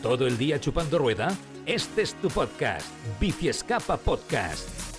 [0.00, 1.36] ¿Todo el día chupando rueda?
[1.66, 2.86] Este es tu podcast,
[3.20, 4.91] Bici Escapa Podcast.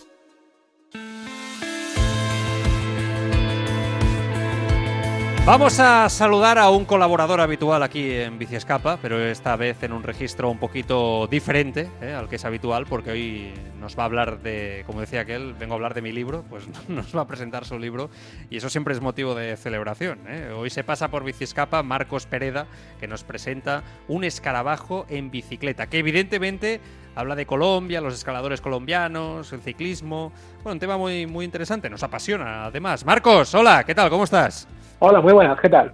[5.46, 9.92] Vamos a saludar a un colaborador habitual aquí en Bici Escapa, pero esta vez en
[9.92, 12.14] un registro un poquito diferente ¿eh?
[12.14, 15.74] al que es habitual, porque hoy nos va a hablar de, como decía aquel, vengo
[15.74, 18.10] a hablar de mi libro, pues nos va a presentar su libro
[18.50, 20.20] y eso siempre es motivo de celebración.
[20.30, 20.54] ¿eh?
[20.56, 22.66] Hoy se pasa por Bici Escapa Marcos Pereda,
[23.02, 26.80] que nos presenta un escarabajo en bicicleta, que evidentemente
[27.16, 30.32] habla de Colombia, los escaladores colombianos, el ciclismo.
[30.64, 33.06] Bueno, un tema muy, muy interesante, nos apasiona además.
[33.06, 34.10] Marcos, hola, ¿qué tal?
[34.10, 34.70] ¿Cómo estás?
[35.00, 35.92] Hola, muy buenas, ¿qué tal?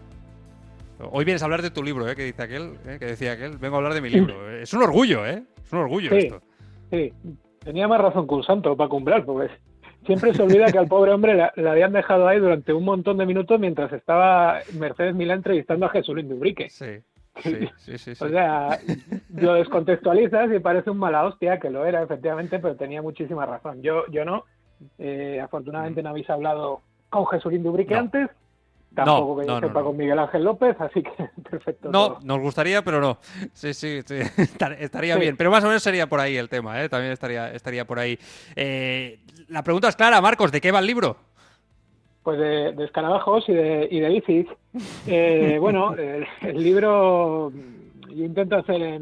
[1.11, 2.15] Hoy vienes a hablar de tu libro, ¿eh?
[2.15, 2.97] Que dice aquel, ¿eh?
[2.99, 3.57] que decía aquel.
[3.57, 4.51] Vengo a hablar de mi libro.
[4.51, 5.43] Es un orgullo, ¿eh?
[5.63, 6.41] Es un orgullo esto.
[6.91, 7.13] Sí,
[7.63, 9.49] tenía más razón que un santo para cumplir, porque
[10.05, 13.25] siempre se olvida que al pobre hombre le, habían dejado ahí durante un montón de
[13.25, 16.69] minutos mientras estaba Mercedes Milán entrevistando a Jesulín Dubrique.
[16.69, 16.99] Sí.
[17.41, 18.79] Sí, sí, sí, o sea,
[19.33, 23.81] lo descontextualizas y parece un mala hostia, que lo era efectivamente, pero tenía muchísima razón.
[23.81, 24.43] Yo, yo no.
[24.97, 28.29] Eh, afortunadamente no habéis hablado con Jesulín Dubrique antes.
[28.93, 31.11] Tampoco que yo sepa con Miguel Ángel López, así que
[31.49, 31.91] perfecto.
[31.91, 33.17] No, nos gustaría, pero no.
[33.53, 34.15] Sí, sí, sí.
[34.79, 35.37] estaría bien.
[35.37, 36.89] Pero más o menos sería por ahí el tema, ¿eh?
[36.89, 38.17] También estaría, estaría por ahí.
[38.55, 41.17] Eh, la pregunta es clara, Marcos, ¿de qué va el libro?
[42.23, 44.47] Pues de, escarabajos y de, y de bicis.
[45.07, 46.25] Eh, bueno, el,
[46.63, 47.51] libro,
[48.09, 49.01] yo intento hacer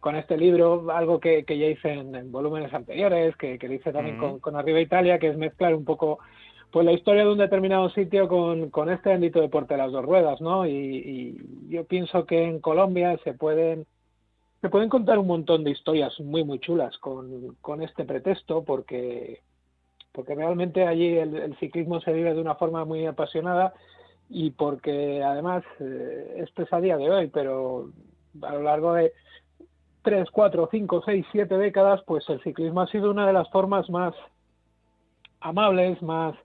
[0.00, 4.40] con este libro algo que, ya hice en, volúmenes anteriores, que, que hice también con,
[4.40, 6.18] con Arriba Italia, que es mezclar un poco
[6.76, 10.04] pues la historia de un determinado sitio con, con este bendito deporte de las dos
[10.04, 10.66] ruedas, ¿no?
[10.66, 11.40] Y,
[11.70, 13.86] yo pienso que en Colombia se pueden
[14.60, 19.40] se pueden contar un montón de historias muy muy chulas con, con este pretexto porque
[20.12, 23.72] porque realmente allí el, ciclismo se vive de una forma muy apasionada
[24.28, 27.88] y porque además eh, esto es a día de hoy, pero
[28.42, 29.14] a lo largo de
[30.02, 33.88] tres, cuatro, cinco, seis, siete décadas, pues el ciclismo ha sido una de las formas
[33.88, 34.14] más
[35.40, 36.36] amables, más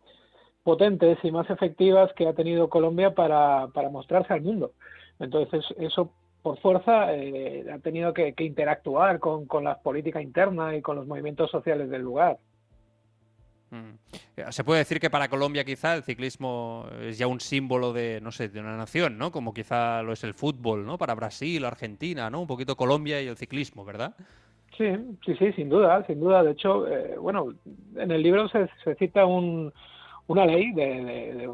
[0.64, 4.74] potentes y más efectivas que ha tenido Colombia para, para mostrarse al mundo.
[5.20, 6.12] Entonces, eso
[6.42, 11.08] por fuerza eh, ha tenido que, interactuar con, con, la política interna y con los
[11.08, 12.38] movimientos sociales del lugar.
[13.70, 14.50] Mm.
[14.50, 18.32] Se puede decir que para Colombia quizá el ciclismo es ya un símbolo de, no
[18.32, 19.32] sé, de una nación, ¿no?
[19.32, 20.98] Como quizá lo es el fútbol, ¿no?
[20.98, 22.42] Para Brasil, Argentina, ¿no?
[22.42, 24.16] Un poquito Colombia y el ciclismo, ¿verdad?
[24.78, 24.90] Sí,
[25.26, 26.44] sí, sí, sin duda, sin duda.
[26.44, 27.54] De hecho, eh, bueno,
[27.96, 29.72] en el libro se cita un,
[30.32, 31.50] una ley de,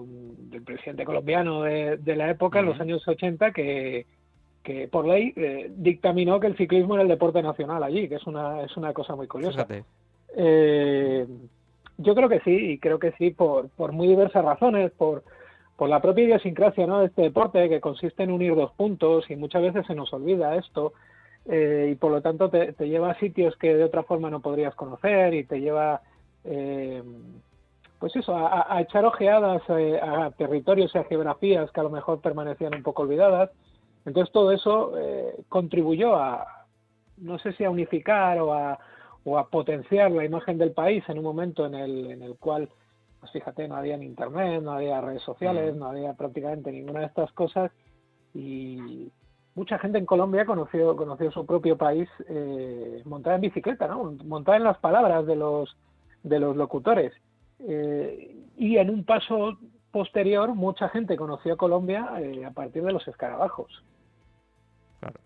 [0.50, 4.06] del presidente colombiano de, la época, en los años 80, que,
[4.64, 8.28] que por ley eh, dictaminó que el ciclismo era el deporte nacional allí, que es
[8.28, 9.66] una, es una cosa muy curiosa.
[10.36, 11.26] Eh,
[11.98, 15.24] yo creo que sí, y creo que sí por, por muy diversas razones, por,
[15.76, 17.00] por la propia idiosincrasia ¿no?
[17.00, 20.56] de este deporte, que consiste en unir dos puntos, y muchas veces se nos olvida
[20.56, 20.94] esto,
[21.50, 24.42] eh, y por lo tanto te, te, lleva a sitios que de otra forma no
[24.42, 26.02] podrías conocer, y te lleva
[26.44, 27.02] eh,
[28.00, 32.22] pues eso, a, echar ojeadas eh, a, territorios y a geografías que a lo mejor
[32.22, 33.50] permanecían un poco olvidadas.
[34.06, 36.66] Entonces todo eso eh, contribuyó a,
[37.18, 38.80] no sé si a unificar o a,
[39.24, 42.70] o a potenciar la imagen del país en un momento en el, en el cual,
[43.20, 45.80] pues fíjate, no había internet, no había redes sociales, mm.
[45.80, 47.72] no había prácticamente ninguna de estas cosas
[48.34, 49.12] y
[49.56, 54.16] mucha gente en Colombia conoció, conoció su propio país eh, montada en bicicleta, ¿no?
[54.24, 55.76] montada en las palabras de los,
[56.22, 57.12] de los locutores.
[57.60, 59.58] Eh, y en un paso
[59.92, 63.84] posterior, mucha gente conoció a Colombia eh, a partir de los escarabajos.
[65.00, 65.20] Claro.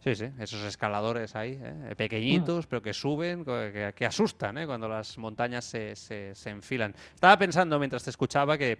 [0.00, 1.94] Sí, sí, esos escaladores ahí, ¿eh?
[1.96, 6.94] pequeñitos, pero que suben, que, asustan cuando las montañas se, se, se enfilan.
[7.14, 8.78] Estaba pensando mientras te escuchaba que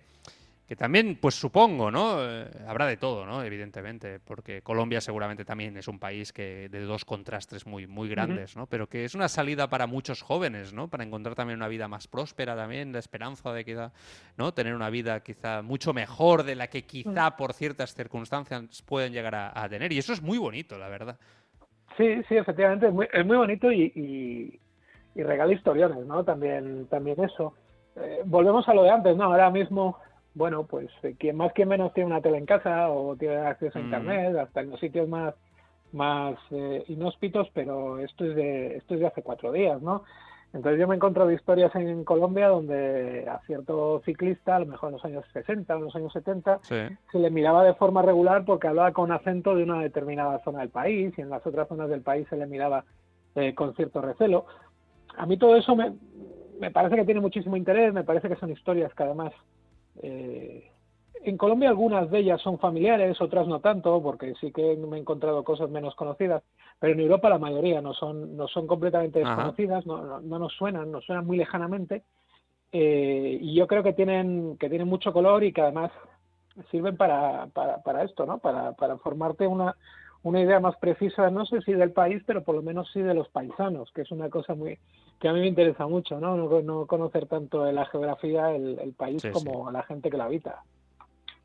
[0.67, 2.17] que también, pues supongo, ¿no?
[2.21, 3.43] Eh, habrá de todo, ¿no?
[3.43, 8.57] Evidentemente, porque Colombia seguramente también es un país que de dos contrastes muy, muy grandes,
[8.57, 8.67] ¿no?
[8.67, 10.89] Pero que es una salida para muchos jóvenes, ¿no?
[10.89, 13.93] Para encontrar también una vida más próspera también, la esperanza de quizá,
[14.39, 14.55] ¿no?
[14.55, 19.35] Tener una vida quizá mucho mejor de la que quizá por ciertas circunstancias pueden llegar
[19.35, 19.93] a, tener.
[19.93, 21.19] Y eso es muy bonito, la verdad.
[21.99, 24.61] Sí, sí, efectivamente, es muy, es muy bonito y,
[25.15, 26.25] y, regala historiones, ¿no?
[26.25, 27.55] También, también eso.
[27.97, 29.25] Eh, volvemos a lo de antes, ¿no?
[29.25, 29.99] Ahora mismo
[30.35, 33.79] bueno, pues eh, quien más que menos tiene una tele en casa o tiene acceso
[33.79, 33.85] a mm.
[33.85, 35.35] internet, hasta en los sitios más
[35.93, 40.03] más eh, inhóspitos, pero esto es de esto es de hace cuatro días, ¿no?
[40.53, 44.91] Entonces yo me he encontrado historias en Colombia donde a cierto ciclista, a lo mejor
[44.91, 48.69] en los años 60, en los años 70, se le miraba de forma regular porque
[48.69, 52.03] hablaba con acento de una determinada zona del país y en las otras zonas del
[52.03, 52.85] país se le miraba
[53.35, 54.47] eh, con cierto recelo.
[55.17, 55.93] A mí todo eso me,
[56.61, 59.33] me, parece que tiene muchísimo interés, me parece que son historias que además
[60.03, 60.71] eh,
[61.25, 65.01] en Colombia algunas de ellas son familiares, otras no tanto, porque sí que me he
[65.01, 66.43] encontrado cosas menos conocidas,
[66.79, 70.93] pero en Europa la mayoría no son, no son completamente desconocidas, no, no, nos suenan,
[70.93, 72.03] nos suenan muy lejanamente,
[72.73, 75.93] eh, y yo creo que tienen, que tienen mucho color y que además
[76.71, 78.39] sirven para, para, para esto, ¿no?
[78.39, 79.75] Para, para formarte una,
[80.25, 83.15] una idea más precisa, no sé si del país, pero por lo menos sí de
[83.15, 84.79] los paisanos, que es una cosa muy
[85.21, 86.37] que a mí me interesa mucho, ¿no?
[86.63, 90.63] No, conocer tanto la geografía, el, país, como la gente que la habita.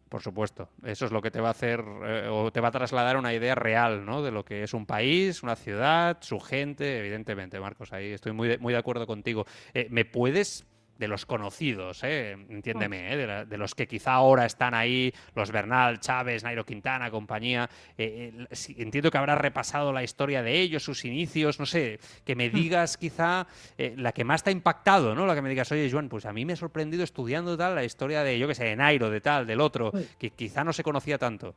[0.07, 2.71] Por supuesto, eso es lo que te va a hacer eh, o te va a
[2.71, 4.23] trasladar una idea real, ¿no?
[4.23, 7.93] De lo que es un país, una ciudad, su gente, evidentemente, Marcos.
[7.93, 9.45] Ahí estoy muy de, muy de acuerdo contigo.
[9.73, 10.65] Eh, ¿Me puedes
[10.99, 12.33] de los conocidos, ¿eh?
[12.49, 13.45] entiéndeme, ¿eh?
[13.45, 17.69] de, los que quizá ahora están ahí, los Bernal, Chávez, Nairo Quintana, compañía.
[17.97, 18.45] Eh,
[18.77, 22.53] entiendo que habrás repasado la historia de ellos, sus inicios, no sé, que me hmm.
[22.53, 23.47] digas quizá
[23.77, 25.25] la que más te ha impactado, ¿no?
[25.25, 27.85] La que me digas, oye, Joan, pues a mí me ha sorprendido estudiando tal la
[27.85, 30.83] historia de, yo qué sé, de Nairo, de tal, del otro, que quizá no se
[30.83, 31.55] conocía tanto.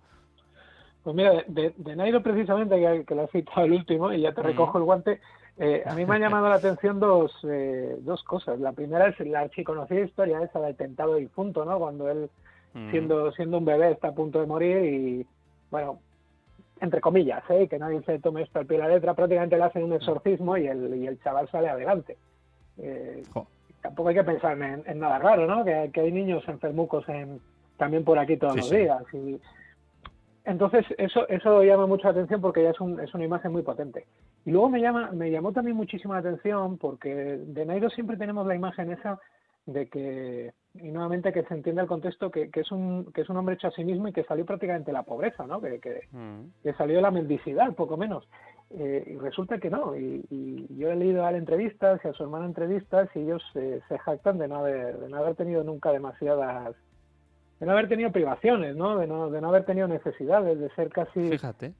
[1.02, 4.42] Pues mira, de, Nairo precisamente, que, que lo has citado el último, y ya te
[4.42, 5.20] recojo el guante,
[5.58, 8.58] eh, a mí me ha llamado la atención dos, eh, dos cosas.
[8.58, 11.78] La primera es la archiconocida historia esa del tentado difunto, ¿no?
[11.78, 12.30] Cuando él,
[12.74, 12.90] mm.
[12.90, 15.26] siendo, siendo un bebé, está a punto de morir y,
[15.70, 15.98] bueno,
[16.80, 17.68] entre comillas, ¿eh?
[17.68, 20.56] que nadie se tome esto al pie de la letra, prácticamente le hacen un exorcismo
[20.56, 22.16] y el, y el chaval sale adelante.
[22.78, 23.22] Eh,
[23.80, 25.64] tampoco hay que pensar en, nada raro, ¿no?
[25.64, 27.40] Que, hay niños enfermucos en,
[27.76, 29.02] también por aquí todos los días.
[29.12, 29.40] Y,
[30.44, 33.62] entonces, eso, eso llama mucho la atención porque ya es, un, es una imagen muy
[33.62, 34.06] potente.
[34.44, 38.46] Y luego me, llama, me llamó también muchísimo la atención porque de Nairo siempre tenemos
[38.46, 39.20] la imagen esa
[39.66, 43.28] de que, y nuevamente que se entienda el contexto, que, que, es un, que es
[43.28, 45.60] un hombre hecho a sí mismo y que salió prácticamente de la pobreza, ¿no?
[45.60, 46.76] Que, que, mm.
[46.76, 48.28] salió de la mendicidad, poco menos.
[48.70, 49.96] Eh, y resulta que no.
[49.96, 53.80] Y, yo he leído a él entrevistas y a su hermana entrevistas y ellos eh,
[53.88, 56.74] se jactan de no, haber, de no haber tenido nunca demasiadas
[57.62, 58.98] de no haber tenido privaciones, ¿no?
[58.98, 61.30] De, no, de no haber tenido necesidades, de ser casi...
[61.30, 61.72] Fíjate.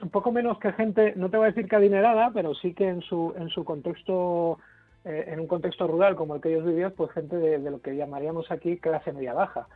[0.00, 2.88] Un poco menos que gente, no te voy a decir que adinerada, pero sí que
[2.88, 4.58] en su, en su contexto,
[5.04, 7.94] eh, en un contexto rural como el que ellos vivían, pues gente de, lo que
[7.94, 9.68] llamaríamos aquí clase media baja.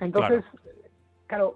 [0.00, 0.44] Entonces,
[1.28, 1.54] claro.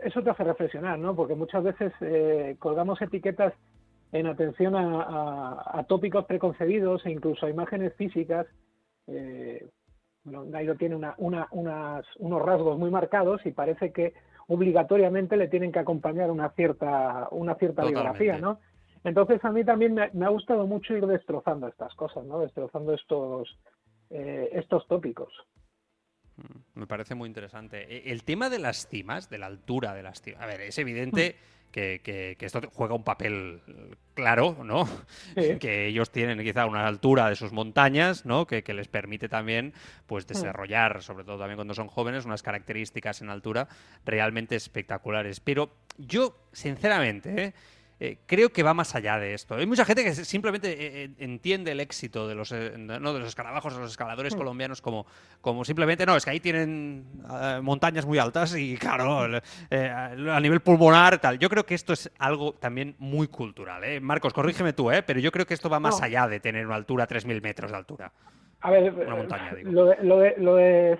[0.00, 1.16] eso te hace reflexionar, ¿no?
[1.16, 3.54] Porque muchas veces eh, colgamos etiquetas
[4.12, 8.46] en atención a, tópicos preconcebidos e incluso a imágenes físicas
[9.08, 9.66] eh,
[10.24, 14.14] bueno, tiene una, una, unas, unos rasgos muy marcados y parece que
[14.48, 18.60] obligatoriamente le tienen que acompañar una cierta, una cierta biografía, ¿no?
[19.04, 22.38] Entonces a mí también me, ha gustado mucho ir destrozando estas cosas, ¿no?
[22.40, 23.58] Destrozando estos,
[24.10, 25.32] eh, estos tópicos.
[26.36, 27.82] Mm, me parece muy interesante.
[27.92, 30.42] E, el tema de las cimas, de la altura de las cimas.
[30.42, 31.36] A ver, es evidente
[31.72, 33.60] mm que, esto juega un papel
[34.14, 34.88] claro, ¿no?
[35.60, 38.46] que ellos tienen quizá una altura de sus montañas, ¿no?
[38.46, 39.74] Que, les permite también
[40.06, 43.68] pues desarrollar, sobre todo también cuando son jóvenes, unas características en altura
[44.04, 45.40] realmente espectaculares.
[45.40, 47.52] Pero yo, sinceramente, ¿eh?
[48.04, 49.54] Eh, creo que va más allá de esto.
[49.54, 53.28] Hay mucha gente que simplemente eh, eh, entiende el éxito de los, no, de los
[53.28, 54.38] escarabajos, de los escaladores mm.
[54.38, 55.06] colombianos como,
[55.40, 57.04] como simplemente, no, es que ahí tienen
[57.62, 61.38] montañas muy altas y claro, a nivel pulmonar, tal.
[61.38, 63.84] Yo creo que esto es algo también muy cultural.
[64.00, 67.06] Marcos, corrígeme tú, pero yo creo que esto va más allá de tener una altura,
[67.06, 68.10] 3.000 metros de altura.
[68.62, 69.70] A ver, una montaña, digo.
[69.70, 69.86] Lo,
[70.18, 70.98] de, lo, de,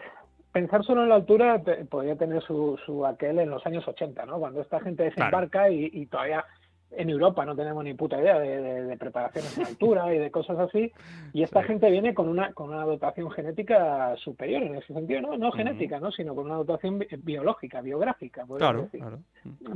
[0.53, 1.61] pensar solo en la altura
[1.91, 4.39] podría tener su, su aquel en los años 80, ¿no?
[4.39, 6.45] Cuando esta gente desembarca y, todavía
[6.97, 10.93] en Europa no tenemos ni puta idea de, preparaciones en altura y de cosas así,
[11.33, 15.37] y esta gente viene con una, con una dotación genética superior en ese sentido, no,
[15.37, 16.11] no genética, ¿no?
[16.13, 18.45] sino con una dotación biológica, biográfica.
[18.59, 18.89] Claro,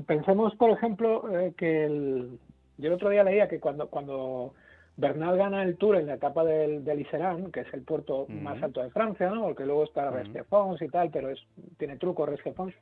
[0.07, 2.39] Pensemos, por ejemplo, eh, que el,
[2.79, 4.53] yo el otro día leía que cuando, cuando
[4.97, 8.63] Bernal gana el Tour en la etapa del, del Iserán, que es el puerto más
[8.63, 9.43] alto de Francia, ¿no?
[9.43, 11.41] porque luego está Restefons y tal, pero es
[11.79, 12.75] tiene truco Restefons,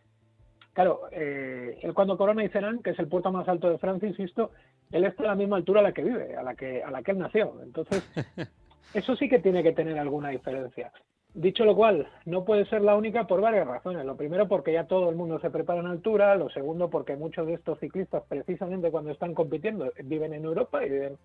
[0.74, 4.50] Claro, eh, él cuando corona Iserán, que es el puerto más alto de Francia, insisto,
[4.90, 7.02] él está a la misma altura a la que vive, a la que, a la
[7.02, 7.54] que él nació.
[7.62, 8.02] Entonces,
[8.94, 10.92] eso sí que tiene que tener alguna diferencia.
[11.32, 14.04] Dicho lo cual, no puede ser la única por varias razones.
[14.04, 16.34] Lo primero, porque ya todo el mundo se prepara en altura.
[16.34, 20.90] Lo segundo, porque muchos de estos ciclistas, precisamente cuando están compitiendo, viven en Europa y
[20.90, 21.18] viven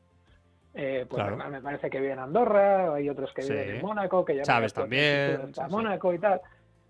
[0.75, 4.35] eh, pues me parece que viven en Andorra, hay otros que viven en Mónaco, que
[4.35, 6.39] ya sabes también, Mónaco y tal.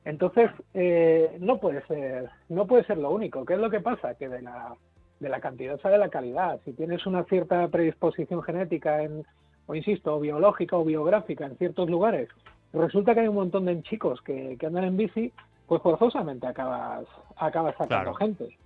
[0.06, 3.46] Entonces, eh, no puede ser, no puede ser lo único.
[3.46, 4.16] ¿Qué es lo que pasa?
[4.16, 4.76] Que de la,
[5.20, 6.60] de la cantidad sale la calidad.
[6.66, 9.26] Si tienes una cierta predisposición genética, en,
[9.68, 12.30] o insisto, o biológica o biográfica en ciertos lugares,
[12.74, 15.34] resulta que hay un montón de chicos que, que andan en bici,
[15.68, 18.58] pues forzosamente acabas, acabas sacando gente.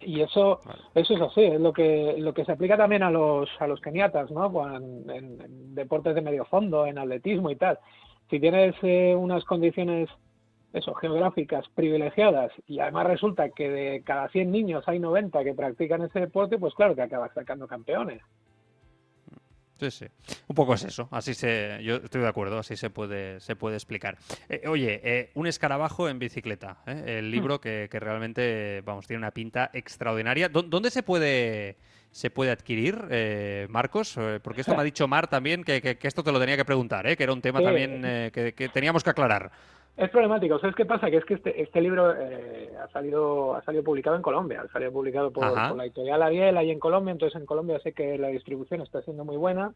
[0.00, 0.60] Y eso,
[0.94, 3.80] eso es así, es lo que, lo que se aplica también a los, a los
[3.80, 4.76] keniatas, ¿no?
[4.76, 7.78] En, en, deportes de medio fondo, en atletismo y tal.
[8.28, 10.08] Si tienes eh, unas condiciones
[10.76, 16.02] eso, geográficas privilegiadas y además resulta que de cada 100 niños hay 90 que practican
[16.02, 18.22] ese deporte, pues claro que acabas sacando campeones.
[19.78, 20.06] Sí, sí.
[20.48, 21.08] Un poco es eso.
[21.10, 22.58] Así se, yo estoy de acuerdo.
[22.58, 24.16] Así se puede, se puede explicar.
[24.48, 26.78] Eh, oye, eh, un escarabajo en bicicleta.
[26.86, 27.18] ¿eh?
[27.18, 30.48] El libro que, que, realmente, vamos, tiene una pinta extraordinaria.
[30.48, 31.76] ¿Dónde se puede,
[32.10, 34.18] se puede adquirir, Marcos?
[34.42, 37.14] Porque esto me ha dicho Mar también que, que, esto te lo tenía que preguntar,
[37.14, 38.00] que era un tema también
[38.32, 39.52] que, que teníamos que aclarar.
[39.96, 40.58] Es problemático.
[40.58, 41.10] ¿Sabes qué pasa?
[41.10, 44.72] Que es que este, este libro eh, ha salido ha salido publicado en Colombia, ha
[44.72, 48.28] salido publicado por, la editorial Ariel ahí en Colombia, entonces en Colombia sé que la
[48.28, 49.72] distribución está siendo muy buena,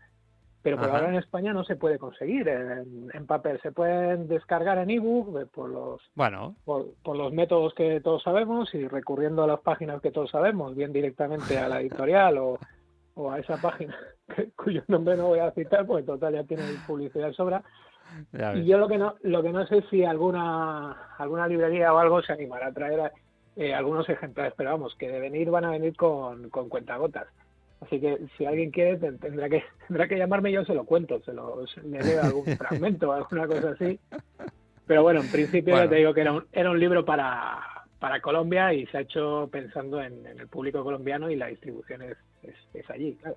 [0.61, 3.61] pero por ahora en España no se puede conseguir en, papel.
[3.63, 6.55] Se pueden descargar en ebook eh, por los bueno.
[6.67, 10.75] por, por, los métodos que todos sabemos y recurriendo a las páginas que todos sabemos,
[10.75, 12.59] bien directamente a la editorial o,
[13.15, 13.97] o a esa página
[14.57, 17.63] cuyo nombre no voy a citar, porque total ya tiene publicidad sobra
[18.55, 22.23] y yo lo que no lo que no sé si alguna alguna librería o algo
[22.23, 23.13] se animará a traer
[23.57, 27.27] eh, algunos ejemplares, pero vamos, que de venir van a venir con, con cuentagotas.
[27.81, 31.21] Así que si alguien quiere tendrá que tendrá que llamarme y yo se lo cuento,
[31.23, 33.99] se lo le leo algún fragmento o alguna cosa así.
[34.87, 37.61] Pero bueno, en principio ya te digo que era un, era un libro para,
[37.99, 42.17] para Colombia y se ha hecho pensando en, el público colombiano y la distribución es,
[42.43, 43.37] es, es allí, claro.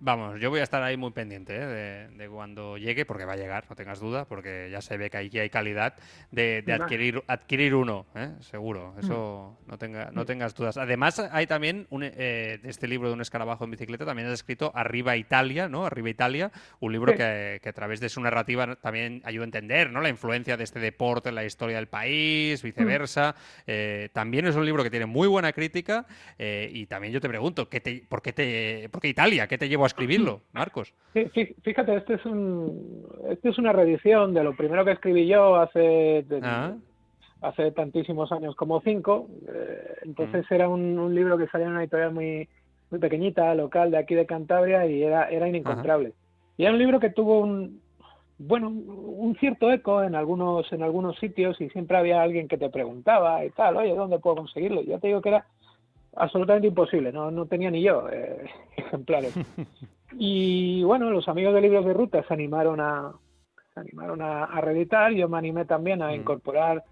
[0.00, 2.08] Vamos, yo voy a estar ahí muy pendiente ¿eh?
[2.16, 5.16] de, cuando llegue, porque va a llegar, no tengas duda, porque ya se ve que
[5.16, 5.94] aquí hay calidad
[6.30, 8.30] de, adquirir, adquirir uno, ¿eh?
[8.38, 10.76] seguro, eso no, tenga, no tengas dudas.
[10.76, 14.70] Además, hay también un, eh, este libro de un escarabajo en bicicleta, también has escrito
[14.72, 15.84] Arriba Italia, ¿no?
[15.84, 20.00] Arriba Italia, un libro que, a través de su narrativa también ayuda a entender ¿no?
[20.00, 23.34] la influencia de este deporte en la historia del país, viceversa.
[23.66, 24.12] Mm.
[24.12, 26.06] también es un libro que tiene muy buena crítica
[26.38, 29.48] y también yo te pregunto, ¿qué te, ¿por, qué te, ¿por qué Italia?
[29.48, 30.94] ¿Qué te llevó escribirlo, Marcos.
[31.62, 36.24] fíjate, este es un, este es una reedición de lo primero que escribí yo hace,
[36.42, 36.74] ah.
[37.42, 39.28] hace tantísimos años como cinco.
[39.48, 40.54] Eh, entonces mm.
[40.54, 42.48] era un, libro que salía en una editorial muy,
[42.90, 46.12] muy pequeñita, local, de aquí de Cantabria, y era, era inencontrable.
[46.56, 47.80] Y era un libro que tuvo un,
[48.38, 52.70] bueno, un cierto eco en algunos, en algunos sitios y siempre había alguien que te
[52.70, 54.82] preguntaba y tal, oye, ¿dónde puedo conseguirlo?
[54.82, 55.44] Yo te digo que era
[56.18, 58.44] absolutamente imposible, no, no tenía ni yo eh,
[58.76, 59.34] ejemplares.
[60.12, 63.12] Y bueno, los amigos de libros de ruta se animaron a,
[63.74, 66.14] se animaron a, reeditar, yo me animé también a mm.
[66.14, 66.84] incorporar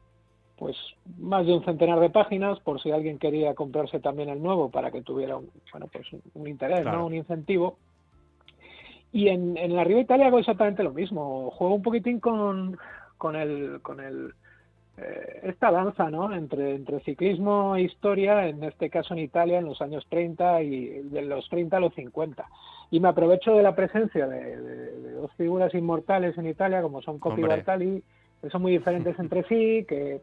[0.56, 0.76] pues
[1.18, 4.90] más de un centenar de páginas por si alguien quería comprarse también el nuevo para
[4.90, 7.06] que tuviera un, bueno pues un interés, ¿no?
[7.06, 7.78] un incentivo.
[9.12, 12.78] Y en, en la Río Italia hago exactamente lo mismo, juego un poquitín con,
[13.18, 14.32] con el con el
[15.42, 16.34] esta danza ¿no?
[16.34, 20.86] entre, entre ciclismo e historia, en este caso en Italia, en los años 30 y
[21.02, 22.46] de los 30 a los 50.
[22.90, 27.42] Y me aprovecho de la presencia de, dos figuras inmortales en Italia, como son Coppi
[27.42, 28.02] y Bartali,
[28.40, 30.20] que son muy diferentes entre sí, que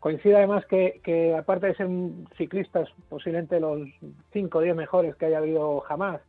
[0.00, 1.88] coincide además que, que aparte de ser
[2.36, 3.88] ciclistas, posiblemente los
[4.32, 6.20] 5 o 10 mejores que haya habido jamás,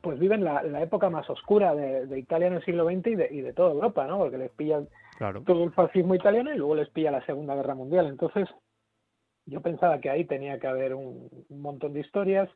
[0.00, 3.40] pues viven la, época más oscura de, Italia en el siglo XX y de, y
[3.42, 4.18] de toda Europa, ¿no?
[4.18, 4.88] Porque les pillan
[5.44, 8.06] todo el fascismo italiano y luego les pilla la Segunda Guerra Mundial.
[8.06, 8.48] Entonces,
[9.44, 12.48] yo pensaba que ahí tenía que haber un, montón de historias,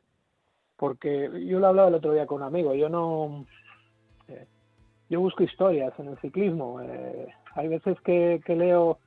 [0.75, 3.45] porque yo lo hablaba el otro día con un amigo, yo no...
[4.27, 4.47] Eh,
[5.07, 6.81] yo busco historias en el ciclismo.
[6.81, 8.97] Eh, hay veces que, que leo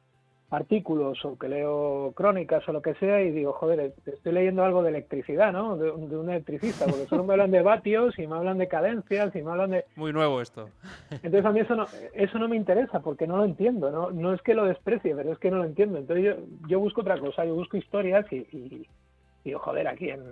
[0.50, 4.82] artículos o que leo crónicas o lo que sea y digo, joder, estoy leyendo algo
[4.82, 5.76] de electricidad, ¿no?
[5.76, 9.42] De, un electricista, porque solo me hablan de vatios y me hablan de cadencias y
[9.42, 9.84] me hablan de...
[9.96, 10.70] Muy nuevo esto.
[11.10, 14.10] Entonces a mí eso no, eso no me interesa porque no lo entiendo, ¿no?
[14.10, 15.98] No es que lo desprecie, pero es que no lo entiendo.
[15.98, 18.88] Entonces yo, yo busco otra cosa, yo busco historias y, y,
[19.44, 20.22] digo, joder, aquí en,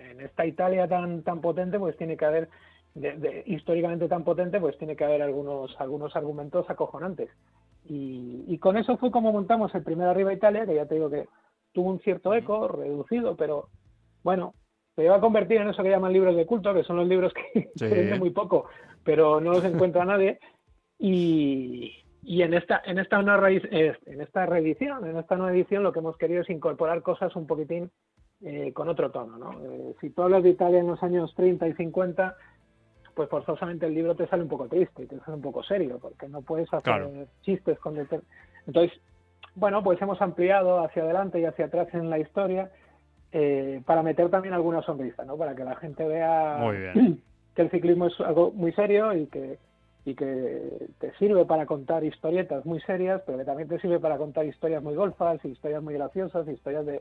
[0.00, 2.48] en, esta Italia tan, tan potente pues tiene que haber...
[2.94, 7.28] De, históricamente tan potente, pues tiene que haber algunos, algunos argumentos acojonantes.
[7.88, 11.28] Y, con eso fue como montamos el primer Arriba Italia, que ya te digo que
[11.72, 13.68] tuvo un cierto eco, reducido, pero
[14.22, 14.54] bueno,
[14.94, 17.32] se iba a convertir en eso que llaman libros de culto, que son los libros
[17.32, 18.66] que se venden muy poco,
[19.04, 20.40] pero no los encuentra nadie.
[20.98, 25.82] Y, y en esta en esta nueva eh, en esta reedición, en esta nueva edición,
[25.82, 27.90] lo que hemos querido es incorporar cosas un poquitín
[28.42, 29.38] eh, con otro tono.
[29.38, 29.62] ¿no?
[29.62, 32.36] Eh, si tú hablas de Italia en los años 30 y 50,
[33.16, 35.98] pues forzosamente el libro te sale un poco triste y te sale un poco serio,
[35.98, 37.96] porque no puedes hacer chistes con...
[37.96, 38.92] Entonces,
[39.54, 42.70] bueno, pues hemos ampliado hacia adelante y hacia atrás en la historia
[43.32, 45.38] eh, para meter también alguna sonrisa, ¿no?
[45.38, 47.22] Para que la gente vea Muy bien.
[47.54, 49.58] que el ciclismo es algo muy serio y que
[50.04, 54.18] y que te sirve para contar historietas muy serias, pero que también te sirve para
[54.18, 57.00] contar historias muy golfas, historias muy graciosas, historias de,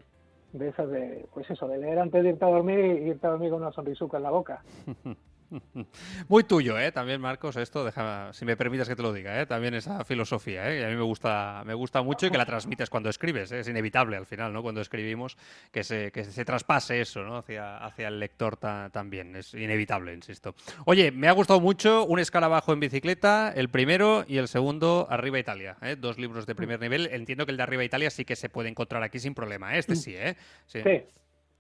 [0.54, 3.32] de esas de, pues eso, de leer antes de irte a dormir y irte a
[3.32, 4.64] dormir con una sonrisuca en la boca.
[6.28, 6.92] Muy tuyo, ¿eh?
[6.92, 9.46] También, Marcos, esto, deja, si me permites que te lo diga, ¿eh?
[9.46, 10.82] También esa filosofía, ¿eh?
[10.82, 13.60] Y a mí me gusta, me gusta mucho y que la transmites cuando escribes, ¿eh?
[13.60, 14.62] Es inevitable al final, ¿no?
[14.62, 15.38] Cuando escribimos,
[15.72, 17.38] que se, que se traspase eso, ¿no?
[17.38, 20.56] Hacia, hacia el lector también, es inevitable, insisto.
[20.86, 25.40] Oye, me ha gustado mucho Un escarabajo en bicicleta, el primero y el segundo, Arriba
[25.40, 25.96] Italia, ¿eh?
[25.98, 27.08] Dos libros de primer nivel.
[27.12, 29.80] Entiendo que el de Arriba Italia sí que se puede encontrar aquí sin problema, ¿eh?
[29.80, 30.36] Este sí, ¿eh?
[30.66, 30.82] sí.
[30.82, 31.04] sí.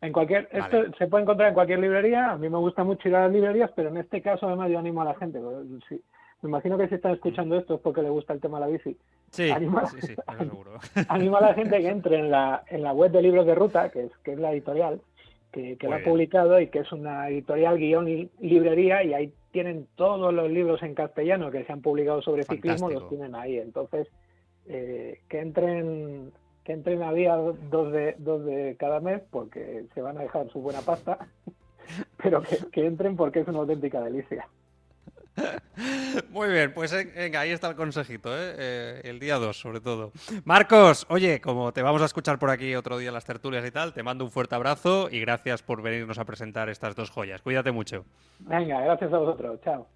[0.05, 2.31] En cualquier, esto se puede encontrar en cualquier librería.
[2.31, 4.79] A mí me gusta mucho ir a las librerías, pero en este caso además yo
[4.79, 5.39] animo a la gente.
[5.39, 8.71] me imagino que si están escuchando esto es porque le gusta el tema de la
[8.71, 8.97] bici.
[9.31, 10.71] Sí, animo, sí, sí, seguro.
[11.07, 13.89] animo a la gente que entre en la, en la web de libros de ruta,
[13.89, 15.01] que es, que es la editorial,
[15.51, 19.33] que, que lo ha publicado y que es una editorial guion y librería y ahí
[19.51, 23.57] tienen todos los libros en castellano que se han publicado sobre ciclismo, los tienen ahí.
[23.57, 24.07] Entonces,
[24.67, 26.33] eh, que entren
[26.65, 30.49] que entren a día dos de, dos de cada mes porque se van a dejar
[30.49, 31.19] su buena pasta,
[32.21, 34.47] pero que, entren porque es una auténtica delicia.
[36.29, 38.55] Muy bien, pues eh, venga, ahí está el consejito, ¿eh?
[38.57, 40.11] Eh, el día 2 sobre todo.
[40.43, 43.71] Marcos, oye, como te vamos a escuchar por aquí otro día en las tertulias y
[43.71, 47.41] tal, te mando un fuerte abrazo y gracias por venirnos a presentar estas dos joyas.
[47.41, 48.05] Cuídate mucho.
[48.39, 49.87] Venga, gracias a vosotros, chao.